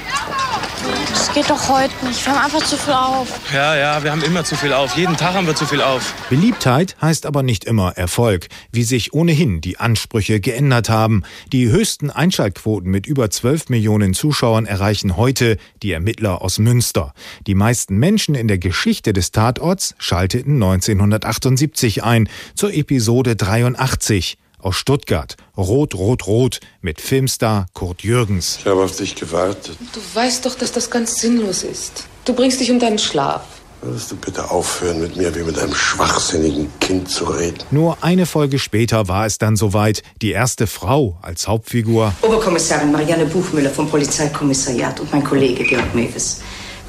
Das 1.10 1.34
geht 1.34 1.50
doch 1.50 1.70
heute 1.70 1.94
nicht. 2.06 2.26
Wir 2.26 2.34
haben 2.34 2.46
einfach 2.46 2.64
zu 2.64 2.78
viel 2.78 2.94
auf. 2.94 3.40
Ja, 3.54 3.76
ja, 3.76 4.04
wir 4.04 4.12
haben 4.12 4.24
immer 4.24 4.44
zu 4.44 4.56
viel 4.56 4.74
auf. 4.74 4.96
Jeden 4.96 5.16
Tag 5.18 5.36
haben 5.36 5.48
wir 5.48 5.56
zu 5.56 5.66
viel 5.66 5.82
auf. 5.82 6.14
Beliebtheit 6.30 6.96
heißt 7.02 7.26
aber 7.26 7.44
nicht 7.44 7.66
immer 7.66 7.98
Erfolg, 7.98 8.48
wie 8.72 8.84
sich 8.84 9.14
ohnehin 9.14 9.62
die 9.62 9.78
Ansprüche 9.78 10.40
geändert 10.40 10.90
haben. 10.90 11.24
Die 11.52 11.70
höchsten 11.70 12.10
Einschaltquoten 12.10 12.90
mit 12.90 13.06
über 13.06 13.30
12 13.30 13.70
Millionen 13.70 14.14
Zuschauern 14.14 14.66
erreichen 14.66 15.18
heute 15.18 15.58
die 15.84 15.92
Ermittler 15.92 16.42
aus 16.42 16.60
Münster. 16.60 17.14
Die 17.48 17.56
meisten 17.56 17.98
Menschen 17.98 18.36
in 18.36 18.48
der 18.48 18.58
Geschichte 18.58 19.14
des 19.14 19.32
Tatorts 19.32 19.96
schalteten 19.98 20.56
1978 20.56 22.04
ein 22.04 22.30
zur 22.56 22.74
Episode 22.74 23.36
83 23.36 24.38
aus 24.66 24.76
Stuttgart. 24.76 25.38
Rot, 25.56 25.94
Rot, 25.94 26.28
Rot 26.28 26.60
mit 26.82 27.00
Filmstar 27.00 27.68
Kurt 27.74 28.02
Jürgens. 28.02 28.58
Ich 28.60 28.66
habe 28.66 28.84
auf 28.84 28.96
dich 28.96 29.16
gewartet. 29.16 29.78
Du 29.94 30.00
weißt 30.14 30.46
doch, 30.46 30.56
dass 30.56 30.72
das 30.72 30.90
ganz 30.90 31.16
sinnlos 31.16 31.64
ist. 31.64 32.06
Du 32.26 32.34
bringst 32.34 32.60
dich 32.60 32.72
um 32.72 32.80
deinen 32.80 32.98
Schlaf. 32.98 33.44
Würdest 33.82 34.12
du 34.12 34.16
bitte 34.16 34.50
aufhören, 34.50 35.00
mit 35.00 35.16
mir 35.16 35.36
wie 35.36 35.44
mit 35.44 35.60
einem 35.60 35.76
schwachsinnigen 35.76 36.68
Kind 36.80 37.08
zu 37.08 37.26
reden? 37.26 37.60
Nur 37.70 38.04
eine 38.04 38.26
Folge 38.26 38.58
später 38.58 39.08
war 39.08 39.28
es 39.28 39.38
dann 39.38 39.56
soweit. 39.56 40.02
Die 40.24 40.32
erste 40.32 40.66
Frau 40.66 41.20
als 41.22 41.48
Hauptfigur. 41.48 42.12
Oberkommissarin 42.24 42.92
Marianne 42.92 43.28
Buchmüller 43.28 43.70
vom 43.70 43.88
Polizeikommissariat 43.88 45.00
und 45.00 45.12
mein 45.12 45.24
Kollege 45.24 45.64
Georg 45.64 45.94
Mewes. 45.94 46.42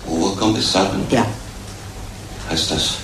Oberkommissarin? 0.06 1.02
Ja. 1.10 1.26
Heißt 2.48 2.70
das, 2.70 2.94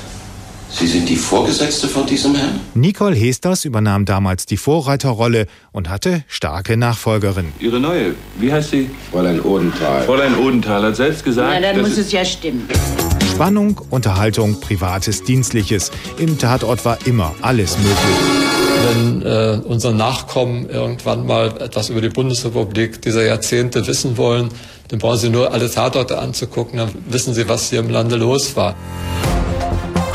Sie 0.75 0.87
sind 0.87 1.09
die 1.09 1.17
Vorgesetzte 1.17 1.87
von 1.87 2.07
diesem 2.07 2.35
Herrn? 2.35 2.59
Nicole 2.75 3.15
Hesters 3.15 3.65
übernahm 3.65 4.05
damals 4.05 4.47
die 4.47 4.57
Vorreiterrolle 4.57 5.47
und 5.71 5.89
hatte 5.91 6.25
starke 6.29 6.77
Nachfolgerin. 6.77 7.53
Ihre 7.61 7.79
neue, 7.79 8.15
wie 8.39 8.53
heißt 8.53 8.71
sie? 8.71 8.91
Fräulein 9.11 9.41
Odenthal. 9.43 10.03
Fräulein 10.05 10.37
Odenthal 10.39 10.83
hat 10.83 10.97
selbst 10.97 11.25
gesagt. 11.25 11.51
Na, 11.53 11.61
dann 11.61 11.81
muss 11.83 11.99
es 11.99 12.11
ja 12.11 12.25
stimmen. 12.25 12.67
Spannung, 13.31 13.81
Unterhaltung, 13.91 14.61
Privates, 14.61 15.23
Dienstliches. 15.23 15.91
Im 16.19 16.39
Tatort 16.39 16.85
war 16.85 16.99
immer 17.07 17.35
alles 17.43 17.77
möglich. 17.79 17.97
Wenn 18.89 19.23
äh, 19.23 19.61
unsere 19.65 19.95
Nachkommen 19.95 20.69
irgendwann 20.69 21.27
mal 21.27 21.49
etwas 21.61 21.91
über 21.91 22.01
die 22.01 22.09
Bundesrepublik 22.09 23.01
dieser 23.03 23.25
Jahrzehnte 23.25 23.87
wissen 23.87 24.17
wollen, 24.17 24.49
dann 24.89 24.99
brauchen 24.99 25.19
sie 25.19 25.29
nur 25.29 25.53
alle 25.53 25.71
Tatorte 25.71 26.19
anzugucken, 26.19 26.79
dann 26.79 26.91
wissen 27.09 27.35
sie, 27.35 27.49
was 27.49 27.71
hier 27.71 27.81
im 27.81 27.91
Lande 27.91 28.17
los 28.17 28.57
war. 28.57 28.75